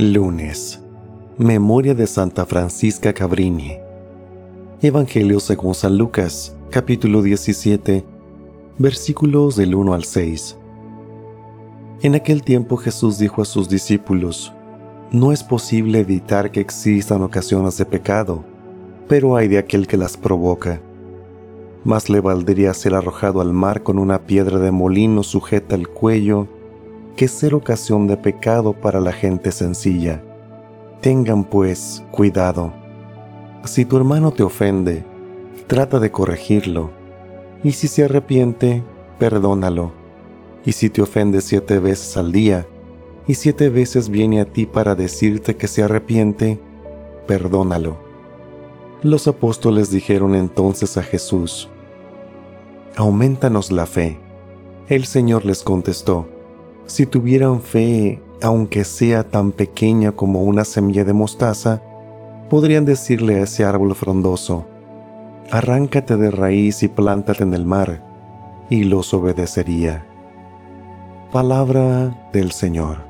es 0.00 0.80
Memoria 1.38 1.92
de 1.92 2.06
Santa 2.06 2.46
Francisca 2.46 3.12
Cabrini. 3.12 3.78
Evangelio 4.80 5.40
según 5.40 5.74
San 5.74 5.98
Lucas, 5.98 6.54
capítulo 6.70 7.20
17, 7.20 8.04
versículos 8.78 9.56
del 9.56 9.74
1 9.74 9.94
al 9.94 10.04
6. 10.04 10.56
En 12.02 12.14
aquel 12.14 12.44
tiempo 12.44 12.76
Jesús 12.76 13.18
dijo 13.18 13.42
a 13.42 13.44
sus 13.44 13.68
discípulos, 13.68 14.52
No 15.10 15.32
es 15.32 15.42
posible 15.42 15.98
evitar 15.98 16.52
que 16.52 16.60
existan 16.60 17.22
ocasiones 17.22 17.76
de 17.76 17.84
pecado, 17.84 18.44
pero 19.08 19.34
hay 19.34 19.48
de 19.48 19.58
aquel 19.58 19.88
que 19.88 19.96
las 19.96 20.16
provoca. 20.16 20.80
Más 21.82 22.08
le 22.08 22.20
valdría 22.20 22.72
ser 22.72 22.94
arrojado 22.94 23.40
al 23.40 23.52
mar 23.52 23.82
con 23.82 23.98
una 23.98 24.26
piedra 24.26 24.60
de 24.60 24.70
molino 24.70 25.24
sujeta 25.24 25.74
al 25.74 25.88
cuello 25.88 26.46
que 27.18 27.26
ser 27.26 27.52
ocasión 27.52 28.06
de 28.06 28.16
pecado 28.16 28.74
para 28.74 29.00
la 29.00 29.10
gente 29.10 29.50
sencilla. 29.50 30.22
Tengan 31.00 31.42
pues 31.42 32.04
cuidado. 32.12 32.72
Si 33.64 33.84
tu 33.84 33.96
hermano 33.96 34.30
te 34.30 34.44
ofende, 34.44 35.04
trata 35.66 35.98
de 35.98 36.12
corregirlo, 36.12 36.92
y 37.64 37.72
si 37.72 37.88
se 37.88 38.04
arrepiente, 38.04 38.84
perdónalo. 39.18 39.90
Y 40.64 40.70
si 40.70 40.90
te 40.90 41.02
ofende 41.02 41.40
siete 41.40 41.80
veces 41.80 42.16
al 42.16 42.30
día, 42.30 42.68
y 43.26 43.34
siete 43.34 43.68
veces 43.68 44.10
viene 44.10 44.40
a 44.40 44.44
ti 44.44 44.66
para 44.66 44.94
decirte 44.94 45.56
que 45.56 45.66
se 45.66 45.82
arrepiente, 45.82 46.60
perdónalo. 47.26 47.98
Los 49.02 49.26
apóstoles 49.26 49.90
dijeron 49.90 50.36
entonces 50.36 50.96
a 50.96 51.02
Jesús, 51.02 51.68
Aumentanos 52.94 53.72
la 53.72 53.86
fe. 53.86 54.20
El 54.88 55.04
Señor 55.04 55.44
les 55.44 55.64
contestó, 55.64 56.28
Si 56.88 57.04
tuvieran 57.04 57.60
fe 57.60 58.22
aunque 58.40 58.84
sea 58.84 59.24
tan 59.24 59.52
pequeña 59.52 60.12
como 60.12 60.42
una 60.42 60.64
semilla 60.64 61.04
de 61.04 61.12
mostaza, 61.12 61.82
podrían 62.48 62.84
decirle 62.84 63.36
a 63.36 63.42
ese 63.42 63.64
árbol 63.64 63.94
frondoso, 63.94 64.66
arráncate 65.50 66.16
de 66.16 66.30
raíz 66.30 66.82
y 66.82 66.88
plántate 66.88 67.42
en 67.42 67.52
el 67.52 67.66
mar, 67.66 68.02
y 68.70 68.84
los 68.84 69.12
obedecería. 69.12 70.06
Palabra 71.30 72.30
del 72.32 72.52
Señor. 72.52 73.07